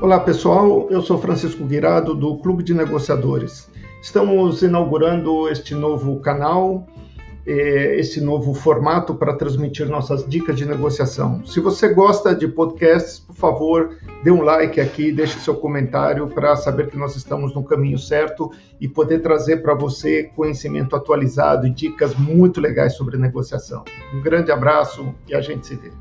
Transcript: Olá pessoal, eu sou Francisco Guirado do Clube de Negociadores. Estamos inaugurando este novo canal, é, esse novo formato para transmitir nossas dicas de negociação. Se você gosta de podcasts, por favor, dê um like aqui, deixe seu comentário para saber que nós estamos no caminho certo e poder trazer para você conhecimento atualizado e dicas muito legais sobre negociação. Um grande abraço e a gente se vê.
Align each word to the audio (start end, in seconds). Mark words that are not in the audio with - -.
Olá 0.00 0.18
pessoal, 0.18 0.88
eu 0.88 1.02
sou 1.02 1.18
Francisco 1.18 1.62
Guirado 1.62 2.14
do 2.14 2.38
Clube 2.38 2.62
de 2.62 2.72
Negociadores. 2.72 3.70
Estamos 4.00 4.62
inaugurando 4.62 5.46
este 5.46 5.74
novo 5.74 6.18
canal, 6.20 6.86
é, 7.46 8.00
esse 8.00 8.18
novo 8.18 8.54
formato 8.54 9.14
para 9.14 9.34
transmitir 9.34 9.86
nossas 9.90 10.26
dicas 10.26 10.56
de 10.56 10.64
negociação. 10.64 11.44
Se 11.44 11.60
você 11.60 11.92
gosta 11.92 12.34
de 12.34 12.48
podcasts, 12.48 13.20
por 13.20 13.36
favor, 13.36 13.98
dê 14.24 14.30
um 14.30 14.40
like 14.40 14.80
aqui, 14.80 15.12
deixe 15.12 15.38
seu 15.38 15.54
comentário 15.54 16.28
para 16.28 16.56
saber 16.56 16.88
que 16.88 16.96
nós 16.96 17.14
estamos 17.14 17.54
no 17.54 17.62
caminho 17.62 17.98
certo 17.98 18.50
e 18.80 18.88
poder 18.88 19.18
trazer 19.18 19.58
para 19.58 19.74
você 19.74 20.24
conhecimento 20.34 20.96
atualizado 20.96 21.66
e 21.66 21.70
dicas 21.70 22.14
muito 22.14 22.58
legais 22.58 22.94
sobre 22.94 23.18
negociação. 23.18 23.84
Um 24.14 24.22
grande 24.22 24.50
abraço 24.50 25.14
e 25.28 25.34
a 25.34 25.42
gente 25.42 25.66
se 25.66 25.76
vê. 25.76 25.92